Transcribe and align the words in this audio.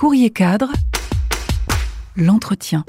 Courrier 0.00 0.30
cadre, 0.30 0.72
l'entretien. 2.16 2.86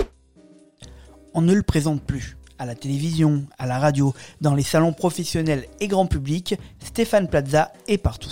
On 1.34 1.42
ne 1.42 1.54
le 1.54 1.62
présente 1.62 2.02
plus. 2.02 2.38
À 2.58 2.66
la 2.66 2.74
télévision, 2.74 3.48
à 3.60 3.68
la 3.68 3.80
radio, 3.80 4.14
dans 4.40 4.56
les 4.56 4.64
salons 4.64 4.94
professionnels 4.94 5.66
et 5.82 5.90
grand 5.90 6.06
public, 6.06 6.56
Stéphane 6.80 7.28
Plaza 7.28 7.74
est 7.90 7.98
partout. 7.98 8.32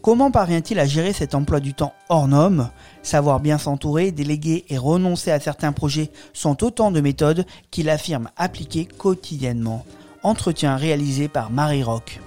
Comment 0.00 0.30
parvient-il 0.30 0.78
à 0.78 0.86
gérer 0.86 1.12
cet 1.12 1.34
emploi 1.34 1.58
du 1.58 1.74
temps 1.74 1.92
hors 2.08 2.28
norme? 2.28 2.70
Savoir 3.02 3.40
bien 3.40 3.58
s'entourer, 3.58 4.12
déléguer 4.12 4.64
et 4.68 4.78
renoncer 4.78 5.32
à 5.32 5.40
certains 5.40 5.72
projets 5.72 6.12
sont 6.32 6.62
autant 6.62 6.92
de 6.92 7.00
méthodes 7.00 7.44
qu'il 7.72 7.90
affirme 7.90 8.30
appliquer 8.36 8.84
quotidiennement. 8.84 9.84
Entretien 10.22 10.76
réalisé 10.76 11.26
par 11.26 11.50
Marie 11.50 11.82
Rock. 11.82 12.20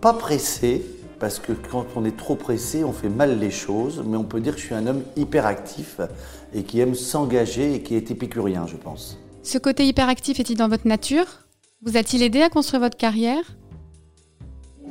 Pas 0.00 0.12
pressé, 0.12 0.86
parce 1.18 1.40
que 1.40 1.52
quand 1.52 1.86
on 1.96 2.04
est 2.04 2.16
trop 2.16 2.36
pressé, 2.36 2.84
on 2.84 2.92
fait 2.92 3.08
mal 3.08 3.40
les 3.40 3.50
choses, 3.50 4.04
mais 4.06 4.16
on 4.16 4.22
peut 4.22 4.40
dire 4.40 4.54
que 4.54 4.60
je 4.60 4.66
suis 4.66 4.74
un 4.74 4.86
homme 4.86 5.02
hyperactif 5.16 6.00
et 6.54 6.62
qui 6.62 6.78
aime 6.78 6.94
s'engager 6.94 7.74
et 7.74 7.82
qui 7.82 7.96
est 7.96 8.10
épicurien, 8.12 8.66
je 8.68 8.76
pense. 8.76 9.18
Ce 9.42 9.58
côté 9.58 9.86
hyperactif 9.86 10.38
est-il 10.38 10.56
dans 10.56 10.68
votre 10.68 10.86
nature? 10.86 11.26
Vous 11.82 11.96
a-t-il 11.96 12.22
aidé 12.22 12.42
à 12.42 12.48
construire 12.48 12.80
votre 12.80 12.96
carrière? 12.96 13.42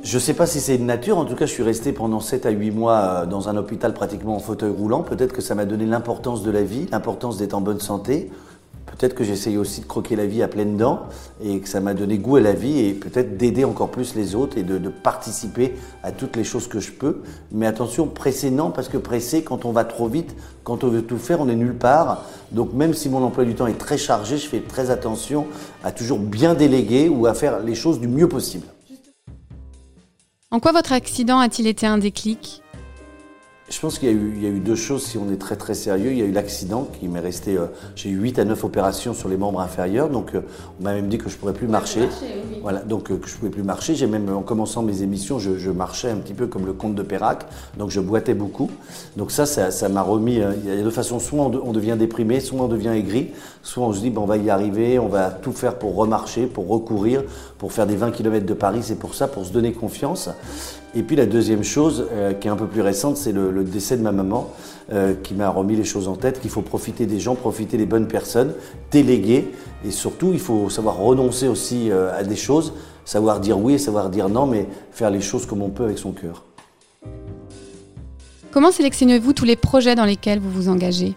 Je 0.02 0.16
ne 0.16 0.20
sais 0.20 0.34
pas 0.34 0.46
si 0.46 0.60
c'est 0.60 0.76
une 0.76 0.86
nature, 0.86 1.16
en 1.16 1.24
tout 1.24 1.34
cas 1.34 1.46
je 1.46 1.52
suis 1.52 1.62
resté 1.62 1.92
pendant 1.92 2.20
7 2.20 2.44
à 2.46 2.50
8 2.50 2.70
mois 2.70 2.98
euh, 2.98 3.26
dans 3.26 3.48
un 3.48 3.56
hôpital 3.56 3.94
pratiquement 3.94 4.36
en 4.36 4.38
fauteuil 4.38 4.70
roulant. 4.70 5.02
Peut-être 5.02 5.32
que 5.32 5.40
ça 5.40 5.54
m'a 5.54 5.64
donné 5.64 5.86
l'importance 5.86 6.42
de 6.42 6.50
la 6.50 6.62
vie, 6.62 6.86
l'importance 6.92 7.38
d'être 7.38 7.54
en 7.54 7.60
bonne 7.60 7.80
santé. 7.80 8.30
Peut-être 8.90 9.14
que 9.14 9.24
j'essayais 9.24 9.56
aussi 9.56 9.80
de 9.80 9.86
croquer 9.86 10.16
la 10.16 10.26
vie 10.26 10.42
à 10.42 10.48
pleines 10.48 10.76
dents 10.76 11.02
et 11.42 11.60
que 11.60 11.68
ça 11.68 11.80
m'a 11.80 11.94
donné 11.94 12.18
goût 12.18 12.36
à 12.36 12.40
la 12.40 12.52
vie 12.52 12.80
et 12.80 12.92
peut-être 12.92 13.36
d'aider 13.36 13.64
encore 13.64 13.90
plus 13.90 14.14
les 14.14 14.34
autres 14.34 14.58
et 14.58 14.62
de, 14.62 14.78
participer 14.88 15.74
à 16.02 16.12
toutes 16.12 16.36
les 16.36 16.44
choses 16.44 16.66
que 16.66 16.80
je 16.80 16.92
peux. 16.92 17.22
Mais 17.52 17.66
attention, 17.66 18.06
pressé 18.06 18.50
non, 18.50 18.70
parce 18.70 18.88
que 18.88 18.96
pressé, 18.96 19.42
quand 19.42 19.64
on 19.64 19.72
va 19.72 19.84
trop 19.84 20.08
vite, 20.08 20.34
quand 20.64 20.84
on 20.84 20.88
veut 20.88 21.02
tout 21.02 21.18
faire, 21.18 21.40
on 21.40 21.46
n'est 21.46 21.54
nulle 21.54 21.76
part. 21.76 22.24
Donc 22.52 22.72
même 22.72 22.94
si 22.94 23.08
mon 23.08 23.22
emploi 23.22 23.44
du 23.44 23.54
temps 23.54 23.66
est 23.66 23.78
très 23.78 23.98
chargé, 23.98 24.38
je 24.38 24.46
fais 24.46 24.60
très 24.60 24.90
attention 24.90 25.46
à 25.84 25.92
toujours 25.92 26.18
bien 26.18 26.54
déléguer 26.54 27.08
ou 27.08 27.26
à 27.26 27.34
faire 27.34 27.60
les 27.60 27.74
choses 27.74 28.00
du 28.00 28.08
mieux 28.08 28.28
possible. 28.28 28.66
En 30.50 30.60
quoi 30.60 30.72
votre 30.72 30.92
accident 30.92 31.38
a-t-il 31.40 31.66
été 31.68 31.86
un 31.86 31.98
déclic? 31.98 32.62
Je 33.70 33.80
pense 33.80 33.98
qu'il 33.98 34.08
y, 34.08 34.42
y, 34.42 34.46
a 34.46 34.48
eu 34.48 34.60
deux 34.60 34.74
choses 34.74 35.04
si 35.04 35.18
on 35.18 35.30
est 35.30 35.36
très 35.36 35.56
très 35.56 35.74
sérieux. 35.74 36.10
Il 36.12 36.18
y 36.18 36.22
a 36.22 36.24
eu 36.24 36.32
l'accident 36.32 36.88
qui 36.98 37.06
m'est 37.06 37.20
resté. 37.20 37.56
Euh, 37.56 37.66
j'ai 37.96 38.08
eu 38.08 38.16
8 38.16 38.38
à 38.38 38.44
9 38.44 38.64
opérations 38.64 39.12
sur 39.12 39.28
les 39.28 39.36
membres 39.36 39.60
inférieurs, 39.60 40.08
donc 40.08 40.34
euh, 40.34 40.40
on 40.80 40.84
m'a 40.84 40.94
même 40.94 41.08
dit 41.08 41.18
que 41.18 41.28
je 41.28 41.36
pourrais 41.36 41.52
plus 41.52 41.68
marcher. 41.68 42.08
Voilà, 42.62 42.80
donc 42.80 43.10
euh, 43.10 43.18
que 43.18 43.28
je 43.28 43.36
pouvais 43.36 43.50
plus 43.50 43.62
marcher. 43.62 43.94
J'ai 43.94 44.06
même 44.06 44.34
en 44.34 44.40
commençant 44.40 44.82
mes 44.82 45.02
émissions, 45.02 45.38
je, 45.38 45.58
je, 45.58 45.70
marchais 45.70 46.10
un 46.10 46.16
petit 46.16 46.32
peu 46.32 46.46
comme 46.46 46.64
le 46.64 46.72
comte 46.72 46.94
de 46.94 47.02
Perrac, 47.02 47.44
donc 47.76 47.90
je 47.90 48.00
boitais 48.00 48.34
beaucoup. 48.34 48.70
Donc 49.16 49.30
ça, 49.30 49.44
ça 49.44 49.88
m'a 49.90 50.02
remis. 50.02 50.36
il 50.64 50.68
y 50.68 50.80
a 50.80 50.82
deux 50.82 50.90
façons. 50.90 51.18
Soit 51.18 51.38
on, 51.38 51.72
devient 51.72 51.96
déprimé, 51.98 52.40
soit 52.40 52.60
on 52.60 52.68
devient 52.68 52.88
aigri, 52.88 53.32
soit 53.62 53.84
on 53.84 53.92
se 53.92 54.00
dit 54.00 54.10
bon, 54.10 54.22
on 54.22 54.26
va 54.26 54.38
y 54.38 54.48
arriver, 54.48 54.98
on 54.98 55.08
va 55.08 55.30
tout 55.30 55.52
faire 55.52 55.74
pour 55.74 55.94
remarcher, 55.94 56.46
pour 56.46 56.68
recourir, 56.68 57.22
pour 57.58 57.72
faire 57.72 57.86
des 57.86 57.96
20 57.96 58.12
km 58.12 58.46
de 58.46 58.54
Paris. 58.54 58.80
C'est 58.82 58.98
pour 58.98 59.14
ça, 59.14 59.28
pour 59.28 59.44
se 59.44 59.52
donner 59.52 59.72
confiance. 59.72 60.30
Et 60.94 61.02
puis 61.02 61.16
la 61.16 61.26
deuxième 61.26 61.64
chose, 61.64 62.06
euh, 62.12 62.32
qui 62.32 62.48
est 62.48 62.50
un 62.50 62.56
peu 62.56 62.66
plus 62.66 62.80
récente, 62.80 63.16
c'est 63.16 63.32
le, 63.32 63.62
décès 63.62 63.96
de 63.96 64.02
ma 64.02 64.12
maman, 64.12 64.50
euh, 64.90 65.14
qui 65.22 65.34
m'a 65.34 65.50
remis 65.50 65.76
les 65.76 65.84
choses 65.84 66.08
en 66.08 66.16
tête, 66.16 66.40
qu'il 66.40 66.50
faut 66.50 66.62
profiter 66.62 67.04
des 67.04 67.20
gens, 67.20 67.34
profiter 67.34 67.76
des 67.76 67.84
bonnes 67.84 68.08
personnes, 68.08 68.54
déléguer, 68.90 69.52
et 69.84 69.90
surtout 69.90 70.30
il 70.32 70.40
faut 70.40 70.70
savoir 70.70 70.96
renoncer 70.96 71.46
aussi 71.46 71.90
euh, 71.90 72.18
à 72.18 72.24
des 72.24 72.36
choses, 72.36 72.72
savoir 73.04 73.40
dire 73.40 73.58
oui 73.58 73.74
et 73.74 73.78
savoir 73.78 74.08
dire 74.08 74.30
non, 74.30 74.46
mais 74.46 74.66
faire 74.90 75.10
les 75.10 75.20
choses 75.20 75.44
comme 75.44 75.60
on 75.60 75.68
peut 75.68 75.84
avec 75.84 75.98
son 75.98 76.12
cœur. 76.12 76.44
Comment 78.50 78.72
sélectionnez-vous 78.72 79.34
tous 79.34 79.44
les 79.44 79.56
projets 79.56 79.94
dans 79.94 80.06
lesquels 80.06 80.38
vous 80.38 80.50
vous 80.50 80.68
engagez? 80.70 81.14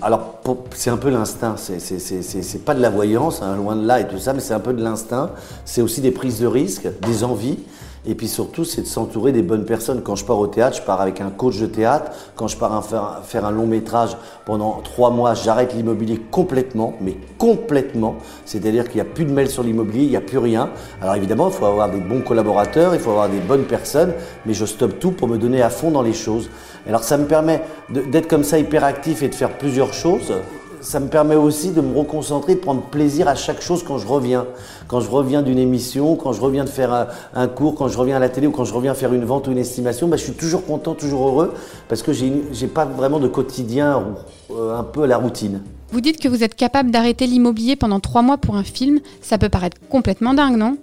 Alors, 0.00 0.40
c'est 0.74 0.90
un 0.90 0.96
peu 0.96 1.10
l'instinct, 1.10 1.56
c'est 1.56 2.64
pas 2.64 2.74
de 2.74 2.80
la 2.80 2.90
voyance, 2.90 3.42
hein, 3.42 3.56
loin 3.56 3.76
de 3.76 3.86
là 3.86 4.00
et 4.00 4.06
tout 4.06 4.18
ça, 4.18 4.32
mais 4.32 4.40
c'est 4.40 4.54
un 4.54 4.60
peu 4.60 4.72
de 4.72 4.82
l'instinct. 4.82 5.30
C'est 5.64 5.82
aussi 5.82 6.00
des 6.00 6.10
prises 6.10 6.40
de 6.40 6.46
risques, 6.46 6.88
des 7.02 7.24
envies. 7.24 7.58
Et 8.06 8.14
puis 8.14 8.28
surtout, 8.28 8.64
c'est 8.64 8.82
de 8.82 8.86
s'entourer 8.86 9.32
des 9.32 9.42
bonnes 9.42 9.64
personnes. 9.64 10.02
Quand 10.02 10.16
je 10.16 10.24
pars 10.24 10.38
au 10.38 10.46
théâtre, 10.46 10.76
je 10.76 10.82
pars 10.82 11.00
avec 11.00 11.20
un 11.20 11.30
coach 11.30 11.58
de 11.58 11.66
théâtre. 11.66 12.12
Quand 12.36 12.48
je 12.48 12.56
pars 12.56 12.84
faire, 13.24 13.44
un 13.44 13.50
long 13.50 13.66
métrage 13.66 14.16
pendant 14.46 14.80
trois 14.82 15.10
mois, 15.10 15.34
j'arrête 15.34 15.74
l'immobilier 15.74 16.20
complètement, 16.30 16.94
mais 17.00 17.16
complètement. 17.38 18.16
C'est-à-dire 18.44 18.84
qu'il 18.84 18.96
n'y 18.96 19.00
a 19.00 19.04
plus 19.04 19.24
de 19.24 19.32
mails 19.32 19.50
sur 19.50 19.62
l'immobilier, 19.62 20.04
il 20.04 20.10
n'y 20.10 20.16
a 20.16 20.20
plus 20.20 20.38
rien. 20.38 20.70
Alors 21.02 21.16
évidemment, 21.16 21.48
il 21.48 21.54
faut 21.54 21.66
avoir 21.66 21.90
des 21.90 22.00
bons 22.00 22.20
collaborateurs, 22.20 22.94
il 22.94 23.00
faut 23.00 23.10
avoir 23.10 23.28
des 23.28 23.40
bonnes 23.40 23.64
personnes, 23.64 24.14
mais 24.46 24.54
je 24.54 24.64
stoppe 24.64 24.98
tout 24.98 25.10
pour 25.10 25.28
me 25.28 25.36
donner 25.36 25.62
à 25.62 25.70
fond 25.70 25.90
dans 25.90 26.02
les 26.02 26.14
choses. 26.14 26.50
Alors 26.86 27.04
ça 27.04 27.16
me 27.18 27.26
permet 27.26 27.62
d'être 27.90 28.28
comme 28.28 28.44
ça 28.44 28.58
hyperactif 28.58 29.22
et 29.22 29.28
de 29.28 29.34
faire 29.34 29.58
plusieurs 29.58 29.92
choses. 29.92 30.32
Ça 30.80 31.00
me 31.00 31.08
permet 31.08 31.34
aussi 31.34 31.70
de 31.70 31.80
me 31.80 31.96
reconcentrer, 31.96 32.54
de 32.54 32.60
prendre 32.60 32.82
plaisir 32.82 33.28
à 33.28 33.34
chaque 33.34 33.60
chose 33.60 33.82
quand 33.82 33.98
je 33.98 34.06
reviens. 34.06 34.46
Quand 34.86 35.00
je 35.00 35.10
reviens 35.10 35.42
d'une 35.42 35.58
émission, 35.58 36.16
quand 36.16 36.32
je 36.32 36.40
reviens 36.40 36.64
de 36.64 36.68
faire 36.68 37.08
un, 37.34 37.48
cours, 37.48 37.74
quand 37.74 37.88
je 37.88 37.98
reviens 37.98 38.16
à 38.16 38.20
la 38.20 38.28
télé 38.28 38.46
ou 38.46 38.50
quand 38.50 38.64
je 38.64 38.74
reviens 38.74 38.94
faire 38.94 39.12
une 39.12 39.24
vente 39.24 39.48
ou 39.48 39.52
une 39.52 39.58
estimation, 39.58 40.08
bah, 40.08 40.16
je 40.16 40.24
suis 40.24 40.32
toujours 40.32 40.64
content, 40.64 40.94
toujours 40.94 41.28
heureux 41.28 41.54
parce 41.88 42.02
que 42.02 42.12
j'ai 42.12 42.66
pas 42.66 42.84
vraiment 42.84 43.18
de 43.18 43.28
quotidien 43.28 44.04
euh, 44.50 44.78
un 44.78 44.84
peu 44.84 45.02
à 45.02 45.06
la 45.06 45.16
routine. 45.16 45.62
Vous 45.90 46.00
dites 46.00 46.20
que 46.20 46.28
vous 46.28 46.44
êtes 46.44 46.54
capable 46.54 46.90
d'arrêter 46.90 47.26
l'immobilier 47.26 47.76
pendant 47.76 48.00
trois 48.00 48.22
mois 48.22 48.36
pour 48.36 48.56
un 48.56 48.64
film. 48.64 49.00
Ça 49.22 49.38
peut 49.38 49.48
paraître 49.48 49.78
complètement 49.88 50.34
dingue, 50.34 50.56
non? 50.56 50.76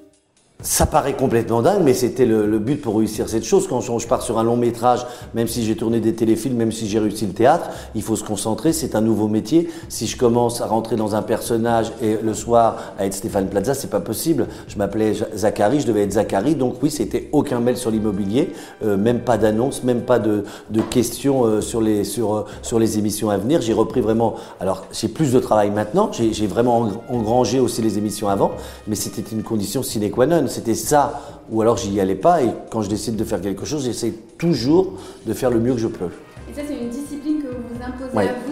Ça 0.62 0.86
paraît 0.86 1.16
complètement 1.16 1.62
dingue, 1.62 1.82
mais 1.84 1.94
c'était 1.94 2.26
le, 2.26 2.60
but 2.60 2.82
pour 2.82 2.98
réussir 2.98 3.30
cette 3.30 3.44
chose. 3.44 3.68
Quand 3.68 3.82
je, 3.82 4.08
pars 4.08 4.22
sur 4.22 4.40
un 4.40 4.44
long 4.44 4.56
métrage, 4.56 5.06
même 5.34 5.48
si 5.48 5.64
j'ai 5.64 5.76
tourné 5.76 6.00
des 6.00 6.16
téléfilms, 6.16 6.56
même 6.56 6.72
si 6.72 6.88
j'ai 6.88 6.98
réussi 6.98 7.28
le 7.28 7.34
théâtre, 7.34 7.70
il 7.94 8.02
faut 8.02 8.16
se 8.16 8.24
concentrer, 8.24 8.72
c'est 8.74 8.96
un 8.96 9.02
nouveau 9.02 9.28
métier. 9.28 9.70
Si 9.90 10.08
je 10.08 10.18
commence 10.18 10.62
à 10.62 10.66
rentrer 10.66 10.96
dans 10.96 11.14
un 11.14 11.22
personnage 11.22 11.92
et 12.02 12.18
le 12.22 12.34
soir 12.34 12.78
à 12.98 13.06
être 13.06 13.14
Stéphane 13.14 13.48
Plaza, 13.48 13.74
c'est 13.74 13.90
pas 13.90 14.00
possible. 14.00 14.48
Je 14.68 14.78
m'appelais 14.78 15.14
Zachary, 15.36 15.82
je 15.82 15.88
devais 15.88 16.04
être 16.04 16.14
Zachary, 16.14 16.56
donc 16.56 16.76
oui, 16.82 16.90
c'était 16.90 17.30
aucun 17.32 17.60
mail 17.60 17.78
sur 17.78 17.92
l'immobilier, 17.92 18.54
euh, 18.84 18.98
même 18.98 19.20
pas 19.20 19.38
d'annonce, 19.38 19.84
même 19.84 20.02
pas 20.02 20.20
de, 20.20 20.44
questions 20.90 21.46
euh, 21.46 21.62
sur, 21.62 21.82
les, 21.82 22.02
euh, 22.20 22.42
sur 22.62 22.80
les 22.80 22.98
émissions 22.98 23.30
à 23.30 23.38
venir. 23.38 23.62
J'ai 23.62 23.74
repris 23.74 24.02
vraiment, 24.02 24.36
alors 24.60 24.86
j'ai 24.92 25.10
plus 25.10 25.34
de 25.34 25.40
travail 25.40 25.70
maintenant, 25.70 26.10
j'ai 26.12 26.48
vraiment 26.48 26.90
engrangé 27.10 27.60
aussi 27.60 27.82
les 27.82 27.98
émissions 27.98 28.30
avant, 28.30 28.52
mais 28.88 28.96
c'était 28.96 29.30
une 29.32 29.44
condition 29.44 29.84
sine 29.84 30.10
qua 30.10 30.26
non 30.26 30.45
c'était 30.48 30.76
ça, 30.76 31.22
ou 31.50 31.62
alors 31.62 31.78
j'y 31.78 32.00
allais 32.00 32.16
pas. 32.16 32.44
Et 32.44 32.50
quand 32.72 32.82
je 32.82 32.90
décide 32.90 33.16
de 33.16 33.24
faire 33.24 33.42
quelque 33.42 33.66
chose, 33.66 33.86
j'essaie 33.86 34.14
toujours 34.38 34.94
de 35.26 35.34
faire 35.34 35.50
le 35.50 35.60
mieux 35.60 35.74
que 35.74 35.80
je 35.80 35.88
peux. 35.88 36.10
Et 36.50 36.54
ça, 36.54 36.62
c'est 36.68 36.78
une 36.78 36.90
discipline 36.90 37.42
que 37.42 37.48
vous 37.48 37.64
vous 37.72 37.82
imposez 37.82 38.30
à 38.30 38.34
vous 38.34 38.45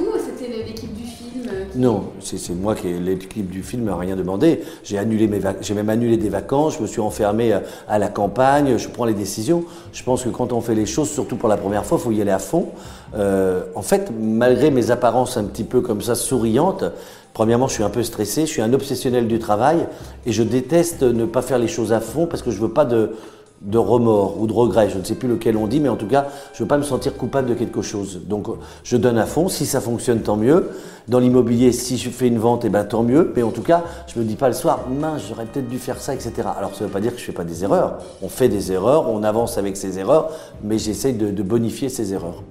Non, 1.75 2.09
c'est 2.19 2.53
moi 2.53 2.75
qui, 2.75 2.93
l'équipe 2.93 3.49
du 3.49 3.63
film 3.63 3.85
n'a 3.85 3.95
rien 3.95 4.15
demandé. 4.15 4.61
J'ai 4.83 4.97
annulé 4.97 5.27
mes 5.27 5.39
j'ai 5.61 5.73
même 5.73 5.89
annulé 5.89 6.17
des 6.17 6.29
vacances, 6.29 6.77
je 6.77 6.81
me 6.81 6.87
suis 6.87 7.01
enfermé 7.01 7.57
à 7.87 7.99
la 7.99 8.09
campagne, 8.09 8.77
je 8.77 8.87
prends 8.89 9.05
les 9.05 9.13
décisions. 9.13 9.63
Je 9.91 10.03
pense 10.03 10.23
que 10.23 10.29
quand 10.29 10.53
on 10.53 10.61
fait 10.61 10.75
les 10.75 10.85
choses, 10.85 11.09
surtout 11.09 11.35
pour 11.35 11.49
la 11.49 11.57
première 11.57 11.85
fois, 11.85 11.97
il 11.99 12.03
faut 12.03 12.11
y 12.11 12.21
aller 12.21 12.31
à 12.31 12.39
fond. 12.39 12.69
Euh, 13.15 13.63
en 13.75 13.81
fait, 13.81 14.11
malgré 14.19 14.71
mes 14.71 14.91
apparences 14.91 15.37
un 15.37 15.45
petit 15.45 15.63
peu 15.63 15.81
comme 15.81 16.01
ça 16.01 16.15
souriantes, 16.15 16.85
Premièrement, 17.33 17.67
je 17.67 17.73
suis 17.73 17.83
un 17.83 17.89
peu 17.89 18.03
stressé, 18.03 18.41
je 18.41 18.51
suis 18.51 18.61
un 18.61 18.73
obsessionnel 18.73 19.27
du 19.27 19.39
travail 19.39 19.87
et 20.27 20.31
je 20.31 20.43
déteste 20.43 21.01
ne 21.01 21.25
pas 21.25 21.41
faire 21.41 21.57
les 21.57 21.67
choses 21.67 21.91
à 21.91 21.99
fond 21.99 22.27
parce 22.27 22.43
que 22.43 22.51
je 22.51 22.59
veux 22.59 22.69
pas 22.69 22.85
de, 22.85 23.15
de 23.63 23.77
remords 23.77 24.39
ou 24.39 24.47
de 24.47 24.53
regrets, 24.53 24.89
je 24.89 24.97
ne 24.97 25.03
sais 25.03 25.15
plus 25.15 25.29
lequel 25.29 25.55
on 25.57 25.67
dit, 25.67 25.79
mais 25.79 25.89
en 25.89 25.95
tout 25.95 26.07
cas, 26.07 26.27
je 26.53 26.63
veux 26.63 26.67
pas 26.67 26.77
me 26.77 26.83
sentir 26.83 27.15
coupable 27.15 27.49
de 27.49 27.53
quelque 27.53 27.81
chose. 27.81 28.21
Donc, 28.27 28.47
je 28.83 28.97
donne 28.97 29.17
à 29.17 29.25
fond. 29.25 29.47
Si 29.47 29.65
ça 29.65 29.79
fonctionne, 29.79 30.21
tant 30.21 30.35
mieux. 30.35 30.69
Dans 31.07 31.19
l'immobilier, 31.19 31.71
si 31.71 31.97
je 31.97 32.09
fais 32.09 32.27
une 32.27 32.39
vente, 32.39 32.65
eh 32.65 32.69
ben 32.69 32.83
tant 32.83 33.03
mieux. 33.03 33.31
Mais 33.35 33.43
en 33.43 33.51
tout 33.51 33.61
cas, 33.61 33.83
je 34.07 34.19
me 34.19 34.25
dis 34.25 34.35
pas 34.35 34.49
le 34.49 34.53
soir, 34.53 34.81
mince, 34.89 35.23
j'aurais 35.29 35.45
peut-être 35.45 35.67
dû 35.67 35.79
faire 35.79 35.99
ça, 35.99 36.13
etc. 36.13 36.33
Alors, 36.57 36.75
ça 36.75 36.83
ne 36.83 36.87
veut 36.87 36.93
pas 36.93 37.01
dire 37.01 37.13
que 37.13 37.19
je 37.19 37.25
fais 37.25 37.31
pas 37.31 37.45
des 37.45 37.63
erreurs. 37.63 37.99
On 38.21 38.29
fait 38.29 38.49
des 38.49 38.71
erreurs, 38.71 39.09
on 39.09 39.23
avance 39.23 39.57
avec 39.57 39.77
ces 39.77 39.97
erreurs, 39.97 40.29
mais 40.63 40.77
j'essaye 40.77 41.13
de, 41.13 41.31
de 41.31 41.43
bonifier 41.43 41.89
ces 41.89 42.13
erreurs. 42.13 42.43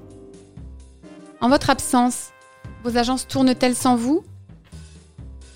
En 1.41 1.49
votre 1.49 1.71
absence, 1.71 2.31
vos 2.85 2.97
agences 2.97 3.27
tournent-elles 3.27 3.75
sans 3.75 3.97
vous? 3.97 4.23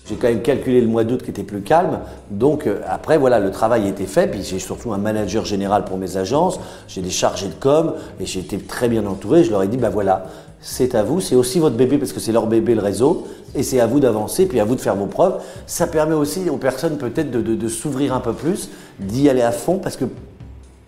J'ai 0.07 0.15
quand 0.15 0.27
même 0.27 0.41
calculé 0.41 0.79
le 0.79 0.87
mois 0.87 1.03
d'août 1.03 1.21
qui 1.21 1.29
était 1.29 1.43
plus 1.43 1.61
calme. 1.61 1.99
Donc 2.31 2.65
euh, 2.65 2.79
après, 2.87 3.17
voilà, 3.17 3.39
le 3.39 3.51
travail 3.51 3.87
était 3.87 4.05
fait. 4.05 4.27
Puis 4.27 4.43
j'ai 4.43 4.59
surtout 4.59 4.93
un 4.93 4.97
manager 4.97 5.45
général 5.45 5.83
pour 5.85 5.97
mes 5.97 6.17
agences. 6.17 6.59
J'ai 6.87 7.01
des 7.01 7.09
chargés 7.09 7.47
de 7.47 7.55
com 7.59 7.93
et 8.19 8.25
j'ai 8.25 8.39
été 8.39 8.57
très 8.57 8.87
bien 8.87 9.05
entouré. 9.05 9.43
Je 9.43 9.51
leur 9.51 9.63
ai 9.63 9.67
dit, 9.67 9.77
bah 9.77 9.89
voilà, 9.89 10.25
c'est 10.61 10.95
à 10.95 11.03
vous. 11.03 11.19
C'est 11.19 11.35
aussi 11.35 11.59
votre 11.59 11.75
bébé 11.75 11.97
parce 11.97 12.13
que 12.13 12.19
c'est 12.19 12.31
leur 12.31 12.47
bébé 12.47 12.75
le 12.75 12.81
réseau. 12.81 13.27
Et 13.55 13.63
c'est 13.63 13.79
à 13.79 13.87
vous 13.87 13.99
d'avancer, 13.99 14.45
puis 14.45 14.59
à 14.59 14.65
vous 14.65 14.75
de 14.75 14.81
faire 14.81 14.95
vos 14.95 15.07
preuves. 15.07 15.41
Ça 15.65 15.87
permet 15.87 16.15
aussi 16.15 16.49
aux 16.49 16.57
personnes 16.57 16.97
peut-être 16.97 17.31
de 17.31 17.67
s'ouvrir 17.67 18.13
un 18.13 18.19
peu 18.19 18.33
plus, 18.33 18.69
d'y 18.99 19.29
aller 19.29 19.41
à 19.41 19.51
fond 19.51 19.79
parce 19.79 19.97
que 19.97 20.05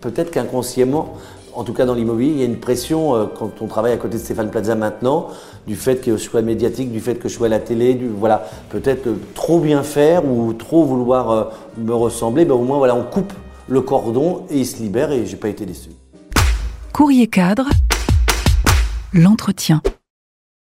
peut-être 0.01 0.31
qu'inconsciemment, 0.31 1.13
en 1.53 1.63
tout 1.63 1.73
cas 1.73 1.85
dans 1.85 1.93
l'immobilier, 1.93 2.31
il 2.31 2.39
y 2.39 2.41
a 2.43 2.45
une 2.45 2.59
pression 2.59 3.15
euh, 3.15 3.25
quand 3.25 3.61
on 3.61 3.67
travaille 3.67 3.93
à 3.93 3.97
côté 3.97 4.17
de 4.17 4.21
Stéphane 4.21 4.49
Plaza 4.49 4.75
maintenant, 4.75 5.27
du 5.67 5.75
fait 5.75 5.97
que 5.97 6.11
je 6.11 6.17
sois 6.17 6.41
médiatique, 6.41 6.91
du 6.91 6.99
fait 6.99 7.15
que 7.15 7.29
je 7.29 7.33
sois 7.33 7.47
à 7.47 7.49
la 7.49 7.59
télé, 7.59 7.99
voilà, 8.17 8.47
peut-être 8.69 9.07
euh, 9.07 9.19
trop 9.35 9.59
bien 9.59 9.83
faire 9.83 10.25
ou 10.25 10.53
trop 10.53 10.83
vouloir 10.83 11.31
euh, 11.31 11.43
me 11.77 11.93
ressembler, 11.93 12.45
ben 12.45 12.55
au 12.55 12.63
moins 12.63 12.77
voilà, 12.77 12.95
on 12.95 13.03
coupe 13.03 13.33
le 13.67 13.81
cordon 13.81 14.45
et 14.49 14.59
il 14.59 14.65
se 14.65 14.81
libère 14.81 15.11
et 15.11 15.25
j'ai 15.25 15.37
pas 15.37 15.49
été 15.49 15.65
déçu. 15.65 15.89
Courrier 16.93 17.27
cadre, 17.27 17.67
l'entretien. 19.13 19.81